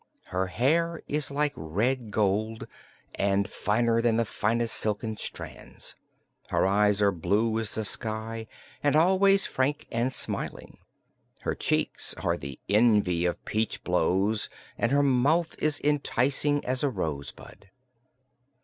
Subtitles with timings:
[0.29, 2.65] Her hair is like red gold
[3.13, 5.93] and finer than the finest silken strands.
[6.47, 8.47] Her eyes are blue as the sky
[8.81, 10.79] and always frank and smiling.
[11.41, 16.89] Her cheeks are the envy of peach blows and her mouth is enticing as a
[16.89, 17.69] rosebud.